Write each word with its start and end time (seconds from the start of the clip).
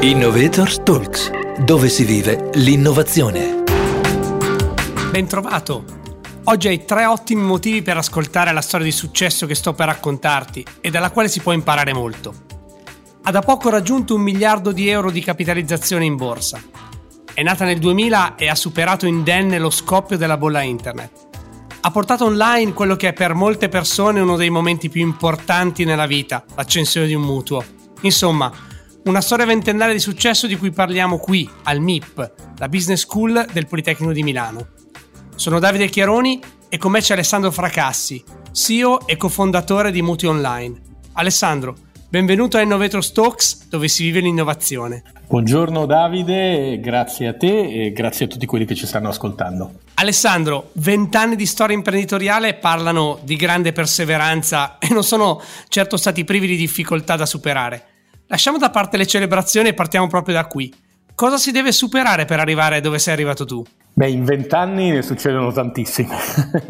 Innovators 0.00 0.80
Talks, 0.84 1.28
dove 1.58 1.88
si 1.88 2.04
vive 2.04 2.50
l'innovazione. 2.54 3.64
Bentrovato! 5.10 5.84
Oggi 6.44 6.68
hai 6.68 6.84
tre 6.84 7.04
ottimi 7.04 7.42
motivi 7.42 7.82
per 7.82 7.96
ascoltare 7.96 8.52
la 8.52 8.60
storia 8.60 8.86
di 8.86 8.92
successo 8.92 9.44
che 9.44 9.56
sto 9.56 9.72
per 9.72 9.86
raccontarti 9.86 10.64
e 10.80 10.90
dalla 10.90 11.10
quale 11.10 11.26
si 11.26 11.40
può 11.40 11.50
imparare 11.50 11.92
molto. 11.92 12.32
Ha 13.24 13.30
da 13.32 13.40
poco 13.40 13.70
raggiunto 13.70 14.14
un 14.14 14.20
miliardo 14.20 14.70
di 14.70 14.86
euro 14.86 15.10
di 15.10 15.20
capitalizzazione 15.20 16.04
in 16.04 16.14
borsa. 16.14 16.62
È 17.34 17.42
nata 17.42 17.64
nel 17.64 17.80
2000 17.80 18.36
e 18.36 18.48
ha 18.48 18.54
superato 18.54 19.04
indenne 19.04 19.58
lo 19.58 19.70
scoppio 19.70 20.16
della 20.16 20.36
bolla 20.36 20.62
internet. 20.62 21.10
Ha 21.80 21.90
portato 21.90 22.24
online 22.24 22.72
quello 22.72 22.94
che 22.94 23.08
è 23.08 23.12
per 23.12 23.34
molte 23.34 23.68
persone 23.68 24.20
uno 24.20 24.36
dei 24.36 24.50
momenti 24.50 24.90
più 24.90 25.00
importanti 25.00 25.84
nella 25.84 26.06
vita, 26.06 26.44
l'accensione 26.54 27.08
di 27.08 27.14
un 27.14 27.22
mutuo. 27.22 27.64
Insomma, 28.02 28.52
una 29.04 29.20
storia 29.20 29.46
ventennale 29.46 29.92
di 29.92 30.00
successo 30.00 30.46
di 30.46 30.56
cui 30.56 30.70
parliamo 30.70 31.18
qui, 31.18 31.48
al 31.64 31.80
MIP, 31.80 32.32
la 32.58 32.68
Business 32.68 33.00
School 33.00 33.46
del 33.52 33.66
Politecnico 33.66 34.12
di 34.12 34.22
Milano. 34.22 34.68
Sono 35.34 35.58
Davide 35.58 35.88
Chiaroni 35.88 36.40
e 36.68 36.76
con 36.76 36.90
me 36.90 37.00
c'è 37.00 37.14
Alessandro 37.14 37.50
Fracassi, 37.50 38.22
CEO 38.52 39.06
e 39.06 39.16
cofondatore 39.16 39.90
di 39.90 40.02
Mutui 40.02 40.28
Online. 40.28 40.78
Alessandro, 41.12 41.76
benvenuto 42.10 42.58
a 42.58 42.60
Innovator 42.60 43.10
Talks, 43.10 43.68
dove 43.68 43.88
si 43.88 44.02
vive 44.02 44.20
l'innovazione. 44.20 45.04
Buongiorno 45.28 45.86
Davide, 45.86 46.78
grazie 46.80 47.28
a 47.28 47.34
te 47.34 47.84
e 47.86 47.92
grazie 47.92 48.26
a 48.26 48.28
tutti 48.28 48.46
quelli 48.46 48.64
che 48.64 48.74
ci 48.74 48.86
stanno 48.86 49.08
ascoltando. 49.08 49.80
Alessandro, 49.94 50.70
vent'anni 50.74 51.36
di 51.36 51.46
storia 51.46 51.76
imprenditoriale 51.76 52.54
parlano 52.54 53.18
di 53.22 53.36
grande 53.36 53.72
perseveranza 53.72 54.78
e 54.78 54.92
non 54.92 55.04
sono 55.04 55.40
certo 55.68 55.96
stati 55.96 56.24
privi 56.24 56.46
di 56.46 56.56
difficoltà 56.56 57.16
da 57.16 57.26
superare. 57.26 57.97
Lasciamo 58.30 58.58
da 58.58 58.68
parte 58.68 58.98
le 58.98 59.06
celebrazioni 59.06 59.68
e 59.68 59.74
partiamo 59.74 60.06
proprio 60.06 60.34
da 60.34 60.46
qui. 60.46 60.72
Cosa 61.14 61.38
si 61.38 61.50
deve 61.50 61.72
superare 61.72 62.26
per 62.26 62.38
arrivare 62.38 62.82
dove 62.82 62.98
sei 62.98 63.14
arrivato 63.14 63.46
tu? 63.46 63.64
Beh, 63.98 64.10
in 64.10 64.22
vent'anni 64.22 64.90
ne 64.90 65.02
succedono 65.02 65.50
tantissime 65.50 66.14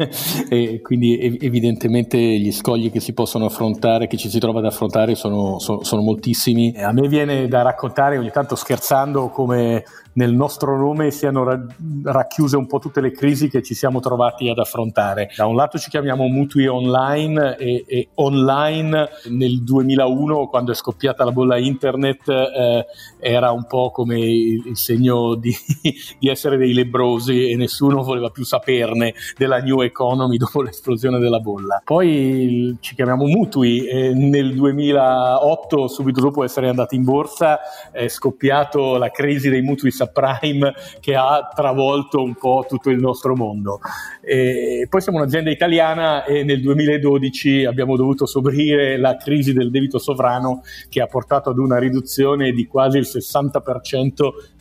e 0.49 0.81
quindi 0.81 1.37
evidentemente 1.39 2.17
gli 2.17 2.51
scogli 2.51 2.89
che 2.91 2.99
si 2.99 3.13
possono 3.13 3.45
affrontare, 3.45 4.07
che 4.07 4.17
ci 4.17 4.31
si 4.31 4.39
trova 4.39 4.57
ad 4.57 4.65
affrontare 4.65 5.13
sono, 5.13 5.59
sono, 5.59 5.83
sono 5.83 6.01
moltissimi. 6.01 6.73
A 6.81 6.91
me 6.91 7.07
viene 7.07 7.47
da 7.47 7.61
raccontare 7.61 8.17
ogni 8.17 8.31
tanto 8.31 8.55
scherzando 8.55 9.29
come 9.29 9.83
nel 10.13 10.33
nostro 10.33 10.75
nome 10.75 11.11
siano 11.11 11.43
ra- 11.43 11.65
racchiuse 12.03 12.57
un 12.57 12.65
po' 12.65 12.79
tutte 12.79 12.99
le 12.99 13.11
crisi 13.11 13.47
che 13.47 13.61
ci 13.61 13.75
siamo 13.75 13.99
trovati 13.99 14.49
ad 14.49 14.57
affrontare. 14.57 15.29
Da 15.35 15.45
un 15.45 15.55
lato 15.55 15.77
ci 15.77 15.89
chiamiamo 15.89 16.27
mutui 16.27 16.65
online 16.65 17.57
e, 17.57 17.85
e 17.87 18.09
online 18.15 19.07
nel 19.29 19.63
2001 19.63 20.47
quando 20.47 20.71
è 20.71 20.75
scoppiata 20.75 21.23
la 21.23 21.31
bolla 21.31 21.57
internet 21.57 22.27
eh, 22.27 22.85
era 23.19 23.51
un 23.51 23.65
po' 23.67 23.91
come 23.91 24.19
il, 24.19 24.65
il 24.65 24.77
segno 24.77 25.35
di, 25.35 25.55
di 26.17 26.27
essere 26.27 26.57
dei 26.57 26.73
lebrosi 26.73 27.17
noiosi 27.19 27.51
e 27.51 27.55
nessuno 27.55 28.01
voleva 28.01 28.29
più 28.29 28.43
saperne 28.43 29.13
della 29.37 29.59
new 29.59 29.81
economy 29.81 30.37
dopo 30.39 30.61
l'esplosione 30.61 31.19
della 31.19 31.39
bolla. 31.39 31.81
Poi 31.83 32.77
ci 32.79 32.95
chiamiamo 32.95 33.25
Mutui 33.25 33.85
e 33.85 34.13
nel 34.13 34.55
2008, 34.55 35.87
subito 35.87 36.21
dopo 36.21 36.43
essere 36.43 36.69
andati 36.69 36.95
in 36.95 37.03
borsa, 37.03 37.59
è 37.91 38.07
scoppiato 38.07 38.97
la 38.97 39.11
crisi 39.11 39.49
dei 39.49 39.61
mutui 39.61 39.91
subprime 39.91 40.73
che 40.99 41.15
ha 41.15 41.49
travolto 41.53 42.23
un 42.23 42.35
po' 42.35 42.65
tutto 42.67 42.89
il 42.89 42.99
nostro 42.99 43.35
mondo. 43.35 43.79
E 44.21 44.87
poi 44.89 45.01
siamo 45.01 45.19
un'azienda 45.19 45.49
italiana 45.49 46.23
e 46.23 46.43
nel 46.43 46.61
2012 46.61 47.65
abbiamo 47.65 47.95
dovuto 47.95 48.25
sovrire 48.25 48.97
la 48.97 49.17
crisi 49.17 49.53
del 49.53 49.69
debito 49.69 49.97
sovrano 49.97 50.63
che 50.87 51.01
ha 51.01 51.07
portato 51.07 51.49
ad 51.49 51.57
una 51.57 51.77
riduzione 51.77 52.51
di 52.51 52.65
quasi 52.67 52.97
il 52.97 53.07
60% 53.11 54.11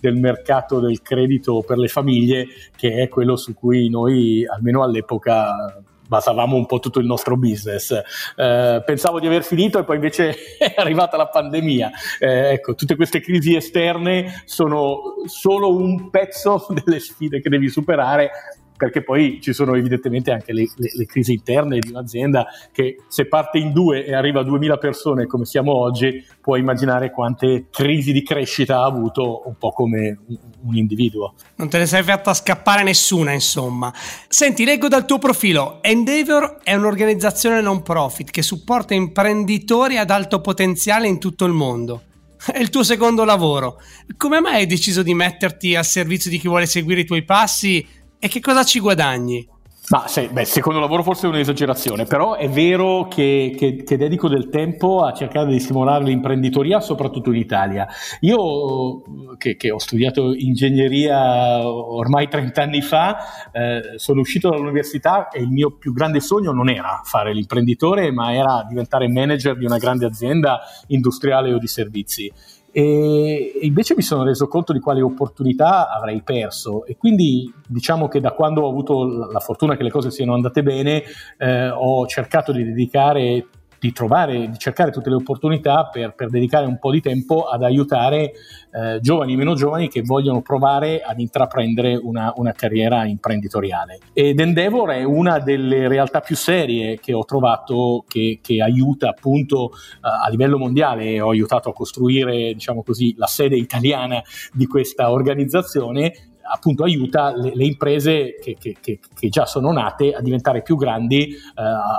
del 0.00 0.16
mercato 0.16 0.80
del 0.80 1.02
credito 1.02 1.62
per 1.66 1.78
le 1.78 1.88
famiglie 1.88 2.38
che 2.76 3.03
è 3.03 3.09
quello 3.09 3.37
su 3.37 3.54
cui 3.54 3.88
noi, 3.88 4.44
almeno 4.47 4.82
all'epoca, 4.82 5.82
basavamo 6.09 6.56
un 6.56 6.66
po' 6.66 6.81
tutto 6.81 6.99
il 6.99 7.06
nostro 7.06 7.37
business. 7.37 7.93
Eh, 8.34 8.82
pensavo 8.84 9.21
di 9.21 9.26
aver 9.26 9.44
finito 9.44 9.78
e 9.78 9.84
poi 9.84 9.97
invece 9.97 10.34
è 10.59 10.75
arrivata 10.77 11.16
la 11.16 11.28
pandemia. 11.28 11.91
Eh, 12.19 12.53
ecco, 12.53 12.75
tutte 12.75 12.97
queste 12.97 13.21
crisi 13.21 13.54
esterne 13.54 14.43
sono 14.47 15.15
solo 15.27 15.77
un 15.77 16.10
pezzo 16.10 16.66
delle 16.84 16.98
sfide 16.98 17.41
che 17.41 17.48
devi 17.48 17.69
superare 17.69 18.31
perché 18.78 19.03
poi 19.03 19.41
ci 19.43 19.53
sono 19.53 19.75
evidentemente 19.75 20.31
anche 20.31 20.53
le, 20.53 20.71
le, 20.77 20.91
le, 20.94 21.05
crisi 21.05 21.33
interne 21.33 21.81
di 21.81 21.91
un'azienda 21.91 22.47
che 22.72 23.03
se 23.09 23.27
parte 23.27 23.59
in 23.59 23.72
due 23.72 24.06
e 24.06 24.15
arriva 24.15 24.41
a 24.41 24.44
2000 24.44 24.78
persone 24.78 25.27
come 25.27 25.44
siamo 25.44 25.75
oggi, 25.75 26.25
puoi 26.41 26.61
immaginare 26.61 27.11
quante 27.11 27.66
crisi 27.71 28.12
di 28.12 28.22
crescita 28.22 28.78
ha 28.78 28.84
avuto 28.84 29.43
un 29.47 29.56
po' 29.59 29.72
come 29.72 30.21
un, 30.28 30.39
un 30.62 30.77
individuo. 30.77 31.34
Non 31.56 31.69
te 31.69 31.78
ne 31.78 31.87
sei 31.87 32.05
fatta 32.05 32.33
scappare 32.33 32.84
nessuna, 32.84 33.33
insomma. 33.33 33.93
Senti, 34.28 34.65
leggo 34.65 34.87
dal 34.87 35.05
tuo 35.05 35.19
profilo, 35.19 35.83
Endeavor 35.83 36.59
è 36.62 36.75
un'organizzazione 36.75 37.60
non 37.60 37.83
profit 37.83 38.31
che 38.31 38.43
supporta 38.43 38.95
imprenditori 38.95 39.99
ad 39.99 40.10
alto 40.10 40.41
potenziale 40.41 41.09
in 41.09 41.19
tutto 41.19 41.45
il 41.47 41.53
mondo. 41.53 42.03
È 42.47 42.59
il 42.59 42.71
tuo 42.71 42.84
secondo 42.84 43.25
lavoro. 43.25 43.81
Come 44.16 44.41
mai 44.41 44.55
hai 44.55 44.66
deciso 44.66 45.03
di 45.03 45.12
metterti 45.12 45.75
al 45.75 45.84
servizio 45.84 46.31
di 46.31 46.39
chi 46.39 46.47
vuole 46.47 46.66
seguire 46.66 47.00
i 47.00 47.05
tuoi 47.05 47.25
passi 47.25 47.84
e 48.18 48.28
che 48.28 48.40
cosa 48.40 48.64
ci 48.64 48.80
guadagni? 48.80 49.46
Ma 49.90 50.06
se, 50.06 50.28
beh, 50.28 50.44
secondo 50.44 50.80
lavoro 50.80 51.02
forse 51.02 51.26
è 51.26 51.30
un'esagerazione, 51.30 52.04
però 52.04 52.34
è 52.34 52.46
vero 52.46 53.08
che, 53.08 53.54
che, 53.56 53.84
che, 53.84 53.96
dedico 53.96 54.28
del 54.28 54.50
tempo 54.50 55.02
a 55.02 55.14
cercare 55.14 55.50
di 55.50 55.58
stimolare 55.58 56.04
l'imprenditoria, 56.04 56.78
soprattutto 56.80 57.30
in 57.30 57.36
Italia. 57.36 57.88
Io 58.20 59.36
che, 59.38 59.56
che 59.56 59.70
ho 59.70 59.78
studiato 59.78 60.34
ingegneria 60.34 61.66
ormai 61.66 62.28
30 62.28 62.62
anni 62.62 62.82
fa, 62.82 63.50
eh, 63.50 63.94
sono 63.96 64.20
uscito 64.20 64.50
dall'università 64.50 65.28
e 65.28 65.40
il 65.40 65.48
mio 65.48 65.70
più 65.70 65.94
grande 65.94 66.20
sogno 66.20 66.52
non 66.52 66.68
era 66.68 67.00
fare 67.02 67.32
l'imprenditore, 67.32 68.10
ma 68.12 68.34
era 68.34 68.66
diventare 68.68 69.08
manager 69.08 69.56
di 69.56 69.64
una 69.64 69.78
grande 69.78 70.04
azienda 70.04 70.60
industriale 70.88 71.54
o 71.54 71.58
di 71.58 71.66
servizi 71.66 72.30
e 72.70 73.58
invece 73.62 73.94
mi 73.96 74.02
sono 74.02 74.24
reso 74.24 74.46
conto 74.46 74.72
di 74.72 74.80
quali 74.80 75.00
opportunità 75.00 75.90
avrei 75.90 76.22
perso. 76.22 76.84
E 76.84 76.96
quindi 76.96 77.52
diciamo 77.66 78.08
che 78.08 78.20
da 78.20 78.32
quando 78.32 78.62
ho 78.62 78.68
avuto 78.68 79.30
la 79.30 79.40
fortuna 79.40 79.76
che 79.76 79.82
le 79.82 79.90
cose 79.90 80.10
siano 80.10 80.34
andate 80.34 80.62
bene 80.62 81.02
eh, 81.38 81.70
ho 81.70 82.06
cercato 82.06 82.52
di 82.52 82.64
dedicare 82.64 83.46
di 83.78 83.93
trovare, 83.93 84.50
di 84.50 84.59
cercare 84.59 84.91
tutte 84.91 85.09
le 85.09 85.16
opportunità 85.16 85.87
per, 85.87 86.15
per 86.15 86.28
dedicare 86.28 86.66
un 86.66 86.78
po' 86.78 86.91
di 86.91 87.00
tempo 87.00 87.44
ad 87.44 87.62
aiutare 87.62 88.33
eh, 88.71 89.00
giovani 89.00 89.33
e 89.33 89.37
meno 89.37 89.55
giovani 89.55 89.89
che 89.89 90.03
vogliono 90.03 90.43
provare 90.43 91.00
ad 91.00 91.19
intraprendere 91.21 91.94
una, 91.94 92.33
una, 92.37 92.53
carriera 92.53 93.05
imprenditoriale. 93.05 93.99
Ed 94.12 94.41
Endeavor 94.41 94.91
è 94.91 95.05
una 95.05 95.39
delle 95.39 95.89
realtà 95.89 96.21
più 96.21 96.37
serie 96.37 96.99
che 96.99 97.12
ho 97.12 97.25
trovato 97.25 98.05
che, 98.09 98.41
che 98.43 98.61
aiuta 98.61 99.09
appunto 99.11 99.65
uh, 99.65 99.71
a 100.00 100.28
livello 100.28 100.59
mondiale. 100.59 101.21
Ho 101.21 101.31
aiutato 101.31 101.71
a 101.71 101.72
costruire, 101.72 102.53
diciamo 102.53 102.83
così, 102.83 103.15
la 103.16 103.27
sede 103.27 103.56
italiana 103.56 104.22
di 104.53 104.66
questa 104.66 105.10
organizzazione 105.10 106.28
appunto 106.50 106.84
aiuta 106.84 107.34
le, 107.36 107.53
le 107.54 107.64
imprese 107.64 108.36
che, 108.41 108.56
che, 108.59 108.76
che, 108.81 109.00
che, 109.14 109.28
già 109.28 109.47
sono 109.47 109.72
nate 109.72 110.12
a 110.12 110.20
diventare 110.20 110.62
più 110.62 110.76
grandi 110.76 111.28
eh, 111.28 111.36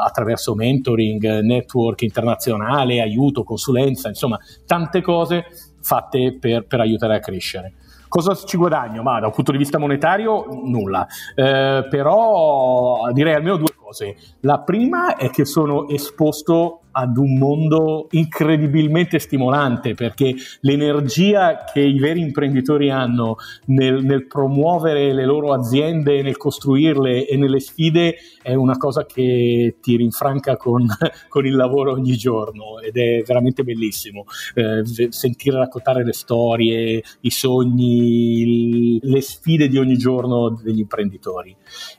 attraverso 0.06 0.56
mentoring, 0.56 1.40
network 1.42 2.02
internazionale, 2.02 3.02
aiuto, 3.02 3.44
consulenza, 3.44 4.08
insomma 4.10 4.38
tante 4.66 5.02
cose 5.02 5.46
fatte 5.82 6.38
per, 6.40 6.66
per 6.66 6.80
aiutare 6.80 7.16
a 7.16 7.20
crescere. 7.20 7.74
Cosa 8.10 8.34
ci 8.34 8.58
guadagno? 8.58 9.04
Ma 9.04 9.20
da 9.20 9.28
un 9.28 9.34
punto 9.34 9.52
di 9.52 9.60
vista 9.60 9.78
monetario 9.78 10.48
nulla, 10.64 11.06
eh, 11.36 11.86
però 11.88 13.08
direi 13.12 13.36
almeno 13.36 13.58
due 13.58 13.76
cose. 13.76 14.16
La 14.42 14.60
prima 14.62 15.16
è 15.16 15.30
che 15.30 15.46
sono 15.46 15.88
esposto 15.88 16.86
ad 16.91 17.18
un 17.18 17.38
mondo 17.38 18.07
incredibilmente 18.12 19.19
stimolante 19.19 19.94
perché 19.94 20.36
l'energia 20.62 21.63
che 21.71 21.81
i 21.81 22.00
veri 22.00 22.21
imprenditori 22.21 22.89
hanno 22.89 23.38
nel, 23.65 24.03
nel, 24.03 24.25
promuovere 24.27 25.13
le 25.13 25.25
loro 25.25 25.53
aziende, 25.53 26.21
nel 26.21 26.38
costruirle 26.38 27.27
e 27.27 27.38
nelle 27.38 27.59
sfide 27.59 28.15
è 28.41 28.53
una 28.53 28.77
cosa 28.77 29.06
che 29.06 29.77
ti 29.81 29.95
rinfranca 29.95 30.57
con, 30.57 30.86
con 31.30 31.45
il 31.45 31.56
lavoro 31.56 31.91
ogni 31.91 32.15
giorno 32.15 32.80
ed 32.80 32.97
è 32.97 33.24
veramente 33.25 33.63
bellissimo 33.63 34.25
eh, 34.56 34.83
sentire 35.09 35.57
raccontare 35.57 36.03
le 36.03 36.13
storie, 36.13 37.01
i 37.21 37.30
sogni, 37.30 39.00
le 39.01 39.21
sfide 39.21 39.68
di 39.68 39.77
ogni 39.77 39.97
giorno 39.97 40.50
degli 40.50 40.80
imprenditori. 40.80 41.56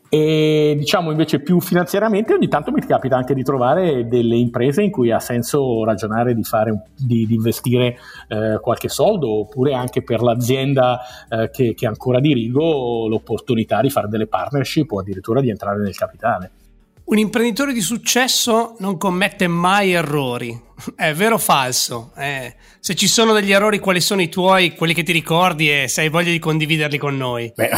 E 0.09 0.75
diciamo 0.77 1.13
invece 1.13 1.39
più 1.41 1.61
finanziariamente 1.61 2.35
ogni 2.35 2.49
tanto 2.49 2.73
mi 2.73 2.81
capita 2.81 3.17
anche 3.17 3.33
di 3.33 3.45
trovare 3.45 4.09
delle 4.09 4.37
imprese 4.37 4.80
in 4.83 4.91
cui 4.91 5.11
ha 5.11 5.21
senso 5.21 5.85
ragionare 5.85 6.35
di, 6.35 6.43
fare, 6.43 6.87
di, 6.97 7.27
di 7.27 7.35
investire 7.35 7.97
eh, 8.29 8.59
qualche 8.61 8.89
soldo 8.89 9.41
oppure 9.41 9.75
anche 9.75 10.03
per 10.03 10.23
l'azienda 10.23 11.01
eh, 11.29 11.51
che, 11.51 11.75
che 11.75 11.87
ancora 11.87 12.21
dirigo 12.21 13.07
l'opportunità 13.09 13.81
di 13.81 13.91
fare 13.91 14.09
delle 14.09 14.27
partnership 14.27 14.91
o 14.93 15.01
addirittura 15.01 15.41
di 15.41 15.51
entrare 15.51 15.81
nel 15.81 15.97
capitale. 15.97 16.51
Un 17.11 17.19
imprenditore 17.19 17.73
di 17.73 17.81
successo 17.81 18.77
non 18.79 18.97
commette 18.97 19.49
mai 19.49 19.91
errori. 19.91 20.57
È 20.95 21.13
vero 21.13 21.35
o 21.35 21.39
falso? 21.39 22.13
Eh, 22.17 22.55
se 22.79 22.95
ci 22.95 23.09
sono 23.09 23.33
degli 23.33 23.51
errori, 23.51 23.81
quali 23.81 24.01
sono 24.01 24.23
i 24.23 24.29
tuoi, 24.29 24.77
quelli 24.77 24.95
che 24.95 25.03
ti 25.03 25.11
ricordi 25.11 25.69
e 25.69 25.89
se 25.89 26.03
hai 26.03 26.09
voglia 26.09 26.31
di 26.31 26.39
condividerli 26.39 26.99
con 26.99 27.17
noi? 27.17 27.53
Beh, 27.53 27.71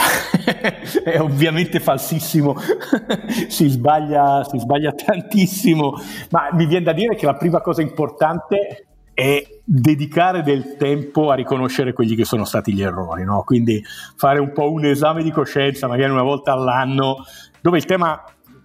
è 1.03 1.19
ovviamente 1.19 1.81
falsissimo, 1.81 2.57
si, 3.49 3.71
sbaglia, 3.71 4.45
si 4.45 4.59
sbaglia 4.59 4.93
tantissimo, 4.93 5.95
ma 6.29 6.51
mi 6.53 6.67
viene 6.67 6.85
da 6.85 6.93
dire 6.93 7.17
che 7.17 7.25
la 7.25 7.35
prima 7.35 7.63
cosa 7.63 7.81
importante 7.81 8.85
è 9.15 9.43
dedicare 9.65 10.43
del 10.43 10.77
tempo 10.77 11.31
a 11.31 11.37
riconoscere 11.37 11.95
quelli 11.95 12.15
che 12.17 12.27
sono 12.27 12.45
stati 12.45 12.75
gli 12.75 12.83
errori, 12.83 13.25
no? 13.25 13.45
quindi 13.47 13.83
fare 14.15 14.41
un 14.41 14.53
po' 14.53 14.71
un 14.71 14.85
esame 14.85 15.23
di 15.23 15.31
coscienza, 15.31 15.87
magari 15.87 16.11
una 16.11 16.23
volta 16.23 16.53
all'anno, 16.53 17.25
dove 17.63 17.79
il 17.79 17.87
tema 17.87 18.23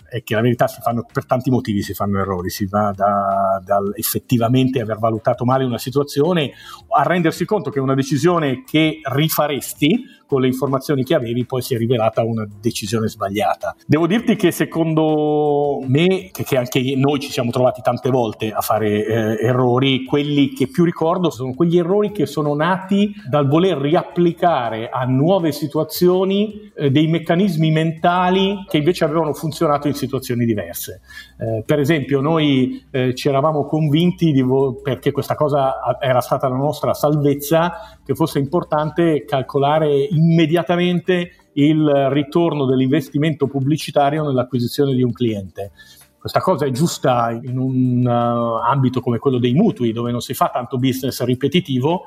è 0.09 0.23
che 0.23 0.35
la 0.35 0.41
verità 0.41 0.67
si 0.67 0.81
fanno 0.81 1.05
per 1.11 1.25
tanti 1.25 1.49
motivi 1.49 1.81
si 1.81 1.93
fanno 1.93 2.19
errori, 2.19 2.49
si 2.49 2.65
va 2.65 2.91
da, 2.95 3.61
dal 3.63 3.91
effettivamente 3.95 4.79
aver 4.79 4.99
valutato 4.99 5.45
male 5.45 5.65
una 5.65 5.77
situazione 5.77 6.51
a 6.89 7.03
rendersi 7.03 7.45
conto 7.45 7.69
che 7.69 7.79
una 7.79 7.95
decisione 7.95 8.63
che 8.63 8.99
rifaresti 9.03 10.03
con 10.27 10.41
le 10.41 10.47
informazioni 10.47 11.03
che 11.03 11.15
avevi 11.15 11.45
poi 11.45 11.61
si 11.61 11.73
è 11.73 11.77
rivelata 11.77 12.23
una 12.23 12.47
decisione 12.61 13.07
sbagliata. 13.07 13.75
Devo 13.85 14.05
dirti 14.05 14.35
che 14.35 14.51
secondo 14.51 15.81
me, 15.87 16.29
che, 16.31 16.57
anche 16.57 16.95
noi 16.95 17.19
ci 17.19 17.31
siamo 17.31 17.49
trovati 17.49 17.81
tante 17.81 18.09
volte 18.09 18.51
a 18.51 18.61
fare 18.61 19.05
eh, 19.05 19.45
errori, 19.45 20.03
quelli 20.03 20.53
che 20.53 20.67
più 20.67 20.83
ricordo 20.83 21.29
sono 21.29 21.53
quegli 21.53 21.77
errori 21.77 22.11
che 22.11 22.25
sono 22.25 22.53
nati 22.53 23.13
dal 23.27 23.47
voler 23.47 23.77
riapplicare 23.77 24.89
a 24.89 25.05
nuove 25.05 25.51
situazioni 25.51 26.71
eh, 26.75 26.91
dei 26.91 27.07
meccanismi 27.07 27.71
mentali 27.71 28.65
che 28.67 28.77
invece 28.77 29.05
avevano 29.05 29.33
funzionato 29.33 29.87
in 29.87 29.93
situazioni 29.93 30.45
diverse. 30.45 31.01
Eh, 31.37 31.63
per 31.65 31.79
esempio, 31.79 32.19
noi 32.19 32.85
eh, 32.91 33.15
ci 33.15 33.29
eravamo 33.29 33.65
convinti, 33.65 34.41
vo- 34.41 34.81
perché 34.81 35.11
questa 35.11 35.35
cosa 35.35 35.75
era 36.01 36.19
stata 36.19 36.47
la 36.49 36.55
nostra 36.55 36.93
salvezza, 36.93 37.97
che 38.03 38.15
fosse 38.15 38.39
importante 38.39 39.25
calcolare 39.25 40.07
immediatamente 40.17 41.31
il 41.53 42.09
ritorno 42.09 42.65
dell'investimento 42.65 43.47
pubblicitario 43.47 44.23
nell'acquisizione 44.23 44.93
di 44.93 45.03
un 45.03 45.11
cliente. 45.11 45.71
Questa 46.19 46.39
cosa 46.39 46.65
è 46.65 46.71
giusta 46.71 47.31
in 47.31 47.57
un 47.57 48.05
uh, 48.05 48.69
ambito 48.69 48.99
come 48.99 49.17
quello 49.17 49.37
dei 49.37 49.53
mutui, 49.53 49.93
dove 49.93 50.11
non 50.11 50.19
si 50.19 50.33
fa 50.33 50.49
tanto 50.51 50.77
business 50.77 51.23
ripetitivo, 51.23 52.01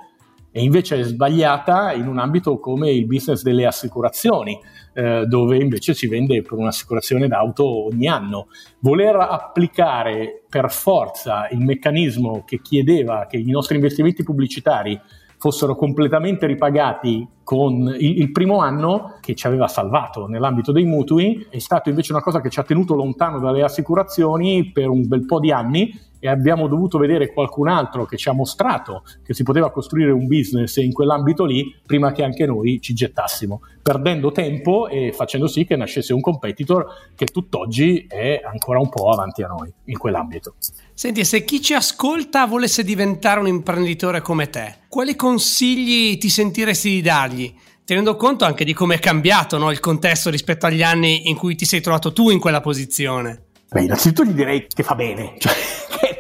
e 0.53 0.63
invece 0.63 0.99
è 0.99 1.03
sbagliata 1.05 1.93
in 1.93 2.09
un 2.09 2.19
ambito 2.19 2.59
come 2.59 2.91
il 2.91 3.07
business 3.07 3.43
delle 3.43 3.67
assicurazioni, 3.67 4.59
eh, 4.93 5.25
dove 5.27 5.57
invece 5.59 5.95
si 5.95 6.09
vende 6.09 6.43
per 6.43 6.55
un'assicurazione 6.55 7.29
d'auto 7.29 7.87
ogni 7.87 8.09
anno. 8.09 8.49
Voler 8.81 9.15
applicare 9.15 10.43
per 10.49 10.71
forza 10.73 11.49
il 11.51 11.61
meccanismo 11.61 12.43
che 12.45 12.61
chiedeva 12.61 13.27
che 13.27 13.37
i 13.37 13.51
nostri 13.51 13.77
investimenti 13.77 14.25
pubblicitari 14.25 15.01
fossero 15.41 15.75
completamente 15.75 16.47
ripagati 16.47 17.27
con 17.43 17.97
il, 17.99 18.19
il, 18.21 18.31
primo 18.31 18.61
anno 18.61 19.17
che 19.23 19.35
ci 19.35 19.47
aveva 19.47 19.69
salvato 19.69 20.27
nell'ambito 20.27 20.71
dei 20.71 20.85
mutui, 20.85 21.47
è 21.49 21.59
stato 21.59 21.89
invece 21.89 22.13
una 22.13 22.21
cosa 22.21 22.43
che 22.43 22.51
ci 22.51 22.61
ha 22.61 22.63
tenuto 22.63 22.95
lontano 22.95 23.41
dalle 23.41 23.63
assicurazioni 23.63 24.71
per 24.71 24.89
un 24.89 25.09
bel 25.09 25.25
po' 25.25 25.41
di 25.41 25.51
anni 25.51 25.99
e 26.19 26.29
abbiamo 26.29 26.69
dovuto 26.69 26.99
vedere 26.99 27.33
qualcun 27.33 27.69
altro 27.69 28.05
che 28.05 28.19
ci 28.19 28.29
ha 28.29 28.33
mostrato 28.33 29.03
che 29.25 29.33
si 29.33 29.43
poteva 29.43 29.71
costruire 29.71 30.11
un 30.11 30.27
business 30.27 30.77
in 30.77 30.93
quell'ambito 30.93 31.47
lì 31.47 31.75
prima 31.87 32.13
che 32.13 32.23
anche 32.23 32.45
noi 32.45 32.79
ci 32.83 32.93
gettassimo, 32.93 33.63
perdendo 33.83 34.31
tempo 34.31 34.89
e 34.89 35.13
facendo 35.13 35.47
sì 35.47 35.65
che 35.65 35.75
nascesse 35.77 36.13
un 36.13 36.21
competitor 36.21 36.87
che 37.15 37.25
tutt'oggi 37.25 38.05
è 38.07 38.43
ancora 38.45 38.79
un 38.79 38.91
po' 38.91 39.09
avanti 39.09 39.43
a 39.43 39.49
noi 39.49 39.73
in 39.85 39.97
quell'ambito. 39.97 40.57
Senti, 41.01 41.25
se 41.25 41.45
chi 41.45 41.63
ci 41.63 41.73
ascolta 41.73 42.45
volesse 42.45 42.85
diventare 42.85 43.41
un 43.41 43.47
imprenditore 43.47 44.21
come 44.21 44.51
te, 44.51 44.81
quali 44.87 45.17
consigli 45.17 46.19
ti 46.19 46.29
sentiresti 46.29 46.91
di 46.91 47.01
dargli? 47.01 47.55
Tenendo 47.87 48.17
conto 48.17 48.45
anche 48.45 48.67
di 48.67 48.75
come 48.75 48.97
è 48.97 48.99
cambiato 48.99 49.57
no, 49.57 49.71
il 49.71 49.81
contesto 49.81 50.29
rispetto 50.29 50.67
agli 50.67 50.83
anni 50.83 51.31
in 51.31 51.37
cui 51.37 51.55
ti 51.55 51.65
sei 51.65 51.81
trovato 51.81 52.13
tu 52.13 52.29
in 52.29 52.39
quella 52.39 52.61
posizione. 52.61 53.45
Beh, 53.71 53.85
innanzitutto 53.85 54.29
gli 54.29 54.35
direi 54.35 54.67
che 54.67 54.83
fa 54.83 54.95
bene, 54.95 55.37
cioè, 55.41 55.55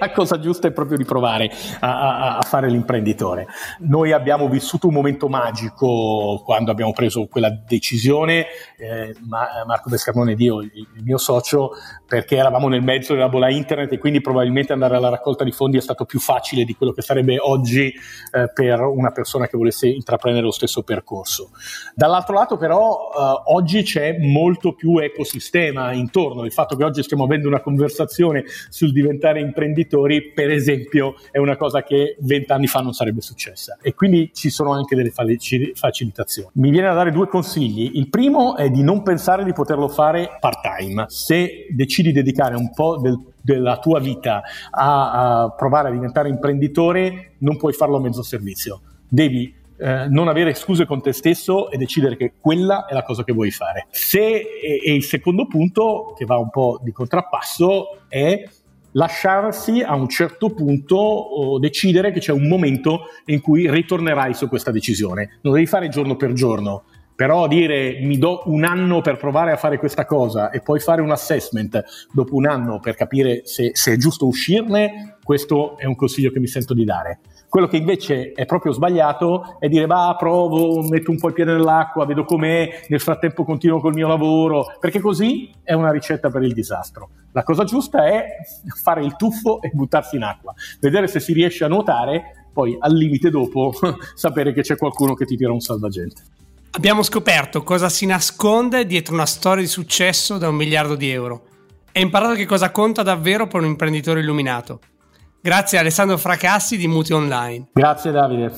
la 0.00 0.10
cosa 0.12 0.40
giusta 0.40 0.66
è 0.66 0.72
proprio 0.72 0.96
di 0.96 1.04
provare 1.04 1.50
a, 1.80 1.88
a, 1.88 2.38
a, 2.38 2.42
fare 2.42 2.70
l'imprenditore. 2.70 3.46
Noi 3.80 4.12
abbiamo 4.12 4.48
vissuto 4.48 4.88
un 4.88 4.94
momento 4.94 5.28
magico 5.28 6.40
quando 6.42 6.70
abbiamo 6.70 6.92
preso 6.92 7.26
quella 7.26 7.50
decisione, 7.50 8.46
eh, 8.78 9.14
Marco 9.20 9.90
Descarmone 9.90 10.32
ed 10.32 10.40
io, 10.40 10.62
il, 10.62 10.70
il, 10.74 11.02
mio 11.04 11.18
socio, 11.18 11.72
perché 12.06 12.36
eravamo 12.36 12.68
nel 12.68 12.82
mezzo 12.82 13.12
della 13.12 13.28
bolla 13.28 13.50
internet 13.50 13.92
e 13.92 13.98
quindi 13.98 14.22
probabilmente 14.22 14.72
andare 14.72 14.96
alla 14.96 15.10
raccolta 15.10 15.44
di 15.44 15.52
fondi 15.52 15.76
è 15.76 15.82
stato 15.82 16.06
più 16.06 16.18
facile 16.18 16.64
di 16.64 16.74
quello 16.74 16.92
che 16.92 17.02
sarebbe 17.02 17.36
oggi 17.38 17.92
eh, 18.32 18.50
per 18.54 18.80
una 18.80 19.10
persona 19.10 19.48
che 19.48 19.58
volesse 19.58 19.86
intraprendere 19.86 20.46
lo 20.46 20.52
stesso 20.52 20.82
percorso. 20.82 21.50
Dall'altro 21.94 22.34
lato 22.34 22.56
però 22.56 23.10
eh, 23.12 23.52
oggi 23.52 23.82
c'è 23.82 24.16
molto 24.18 24.72
più 24.72 24.96
ecosistema 24.96 25.92
intorno, 25.92 26.46
il 26.46 26.52
fatto 26.52 26.74
che 26.74 26.84
oggi 26.84 27.02
stiamo 27.02 27.24
avendo 27.24 27.48
una 27.48 27.60
conversazione 27.60 28.44
sul 28.70 28.92
diventare 28.92 29.40
imprenditore 29.40 29.88
imprenditori, 29.90 30.32
per 30.32 30.50
esempio, 30.50 31.14
è 31.30 31.38
una 31.38 31.56
cosa 31.56 31.82
che 31.82 32.16
vent'anni 32.20 32.66
fa 32.66 32.80
non 32.80 32.92
sarebbe 32.92 33.20
successa. 33.20 33.76
E 33.82 33.94
quindi 33.94 34.30
ci 34.32 34.50
sono 34.50 34.72
anche 34.72 34.94
delle 34.94 35.10
facilitazioni. 35.10 36.50
Mi 36.54 36.70
viene 36.70 36.88
da 36.88 36.94
dare 36.94 37.10
due 37.10 37.26
consigli. 37.26 37.92
Il 37.94 38.08
primo 38.08 38.56
è 38.56 38.70
di 38.70 38.82
non 38.82 39.02
pensare 39.02 39.44
di 39.44 39.52
poterlo 39.52 39.88
fare 39.88 40.36
part-time. 40.38 41.06
Se 41.08 41.66
decidi 41.70 42.12
di 42.12 42.22
dedicare 42.22 42.54
un 42.54 42.72
po' 42.72 42.98
del 42.98 43.18
della 43.42 43.78
tua 43.78 44.00
vita 44.00 44.42
a, 44.70 45.44
a, 45.44 45.50
provare 45.52 45.88
a 45.88 45.90
diventare 45.90 46.28
imprenditore, 46.28 47.36
non 47.38 47.56
puoi 47.56 47.72
farlo 47.72 47.96
a 47.96 48.00
mezzo 48.00 48.22
servizio. 48.22 48.82
Devi 49.08 49.54
eh, 49.78 50.08
non 50.10 50.28
avere 50.28 50.52
scuse 50.52 50.84
con 50.84 51.00
te 51.00 51.12
stesso 51.14 51.70
e 51.70 51.78
decidere 51.78 52.18
che 52.18 52.34
quella 52.38 52.84
è 52.84 52.92
la 52.92 53.02
cosa 53.02 53.24
che 53.24 53.32
vuoi 53.32 53.50
fare. 53.50 53.86
Se, 53.90 54.20
e, 54.20 54.80
e 54.84 54.94
il 54.94 55.04
secondo 55.04 55.46
punto, 55.46 56.14
che 56.18 56.26
va 56.26 56.36
un 56.36 56.50
po' 56.50 56.78
di 56.82 56.92
contrappasso, 56.92 58.02
è 58.08 58.44
lasciarsi 58.92 59.82
a 59.82 59.94
un 59.94 60.08
certo 60.08 60.50
punto 60.50 61.58
decidere 61.60 62.10
che 62.10 62.20
c'è 62.20 62.32
un 62.32 62.48
momento 62.48 63.06
in 63.26 63.40
cui 63.40 63.70
ritornerai 63.70 64.34
su 64.34 64.48
questa 64.48 64.70
decisione. 64.70 65.38
Non 65.42 65.54
devi 65.54 65.66
fare 65.66 65.88
giorno 65.88 66.16
per 66.16 66.32
giorno, 66.32 66.84
però 67.20 67.46
dire 67.46 67.98
mi 68.00 68.16
do 68.16 68.44
un 68.46 68.64
anno 68.64 69.02
per 69.02 69.18
provare 69.18 69.52
a 69.52 69.58
fare 69.58 69.76
questa 69.76 70.06
cosa 70.06 70.48
e 70.48 70.62
poi 70.62 70.80
fare 70.80 71.02
un 71.02 71.10
assessment 71.10 71.84
dopo 72.14 72.34
un 72.34 72.46
anno 72.46 72.80
per 72.80 72.94
capire 72.94 73.42
se, 73.44 73.72
se 73.74 73.92
è 73.92 73.96
giusto 73.98 74.26
uscirne, 74.26 75.18
questo 75.22 75.76
è 75.76 75.84
un 75.84 75.96
consiglio 75.96 76.30
che 76.30 76.40
mi 76.40 76.46
sento 76.46 76.72
di 76.72 76.82
dare. 76.82 77.20
Quello 77.46 77.66
che 77.66 77.76
invece 77.76 78.32
è 78.32 78.46
proprio 78.46 78.72
sbagliato 78.72 79.58
è 79.58 79.68
dire 79.68 79.84
va, 79.84 80.16
provo, 80.18 80.80
metto 80.88 81.10
un 81.10 81.18
po' 81.18 81.28
il 81.28 81.34
piede 81.34 81.52
nell'acqua, 81.52 82.06
vedo 82.06 82.24
com'è, 82.24 82.86
nel 82.88 83.00
frattempo 83.00 83.44
continuo 83.44 83.80
col 83.80 83.92
mio 83.92 84.08
lavoro, 84.08 84.74
perché 84.80 84.98
così 85.00 85.52
è 85.62 85.74
una 85.74 85.90
ricetta 85.90 86.30
per 86.30 86.40
il 86.40 86.54
disastro. 86.54 87.10
La 87.32 87.42
cosa 87.42 87.64
giusta 87.64 88.06
è 88.06 88.38
fare 88.82 89.04
il 89.04 89.16
tuffo 89.16 89.60
e 89.60 89.70
buttarsi 89.74 90.16
in 90.16 90.22
acqua, 90.22 90.54
vedere 90.80 91.06
se 91.06 91.20
si 91.20 91.34
riesce 91.34 91.64
a 91.64 91.68
nuotare, 91.68 92.46
poi 92.50 92.78
al 92.80 92.94
limite 92.94 93.28
dopo 93.28 93.74
sapere 94.16 94.54
che 94.54 94.62
c'è 94.62 94.76
qualcuno 94.76 95.12
che 95.12 95.26
ti 95.26 95.36
tira 95.36 95.52
un 95.52 95.60
salvagente. 95.60 96.39
Abbiamo 96.72 97.02
scoperto 97.02 97.64
cosa 97.64 97.88
si 97.88 98.06
nasconde 98.06 98.86
dietro 98.86 99.12
una 99.12 99.26
storia 99.26 99.62
di 99.62 99.68
successo 99.68 100.38
da 100.38 100.48
un 100.48 100.54
miliardo 100.54 100.94
di 100.94 101.10
euro 101.10 101.46
e 101.90 102.00
imparato 102.00 102.34
che 102.34 102.46
cosa 102.46 102.70
conta 102.70 103.02
davvero 103.02 103.48
per 103.48 103.60
un 103.60 103.66
imprenditore 103.66 104.20
illuminato. 104.20 104.78
Grazie 105.40 105.78
a 105.78 105.80
Alessandro 105.80 106.16
Fracassi 106.16 106.76
di 106.76 106.86
Muti 106.86 107.12
Online. 107.12 107.70
Grazie 107.72 108.12
Davide. 108.12 108.52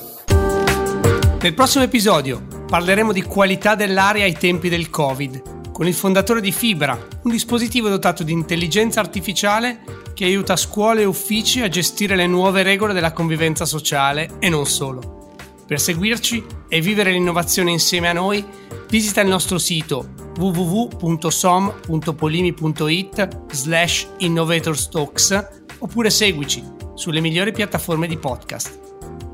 Nel 1.41 1.55
prossimo 1.55 1.85
episodio 1.85 2.47
parleremo 2.67 3.13
di 3.13 3.23
qualità 3.23 3.75
dell'aria 3.75 4.25
ai 4.25 4.35
tempi 4.35 4.69
del 4.69 4.91
Covid 4.91 5.71
con 5.73 5.87
il 5.87 5.95
fondatore 5.95 6.43
di 6.43 6.53
Fibra, 6.53 6.99
un 7.23 7.31
dispositivo 7.31 7.89
dotato 7.89 8.23
di 8.23 8.33
intelligenza 8.33 9.01
artificiale 9.01 9.81
che 10.13 10.27
aiuta 10.27 10.55
scuole 10.57 11.01
e 11.01 11.07
uffici 11.07 11.63
a 11.63 11.69
gestire 11.69 12.15
le 12.15 12.27
nuove 12.27 12.63
regole 12.63 12.93
della 12.93 13.13
convivenza 13.13 13.65
sociale 13.65 14.33
e 14.39 14.51
non 14.51 14.67
solo. 14.67 15.35
Per 15.67 15.81
seguirci 15.81 16.45
e 16.75 16.81
vivere 16.81 17.13
l'innovazione 17.13 17.71
insieme 17.71 18.09
a 18.09 18.15
noi, 18.15 18.43
visita 18.89 19.21
il 19.21 19.29
nostro 19.29 19.59
sito 19.59 20.09
www.som.polimi.it 20.39 23.29
slash 23.51 24.09
innovatorstalks 24.17 25.49
oppure 25.81 26.09
seguici 26.09 26.65
sulle 26.95 27.21
migliori 27.21 27.53
piattaforme 27.53 28.07
di 28.07 28.17
podcast. 28.17 28.79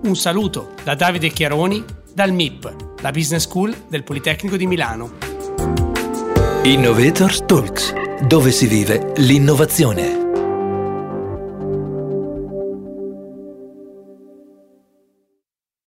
Un 0.02 0.16
saluto 0.16 0.74
da 0.82 0.96
Davide 0.96 1.28
Chiaroni 1.28 1.84
dal 2.12 2.32
MIP, 2.32 2.74
la 3.02 3.12
Business 3.12 3.44
School 3.44 3.84
del 3.88 4.02
Politecnico 4.02 4.56
di 4.56 4.66
Milano. 4.66 5.12
Innovators 6.64 7.44
Talks, 7.46 7.94
dove 8.26 8.50
si 8.50 8.66
vive 8.66 9.12
l'innovazione. 9.18 10.27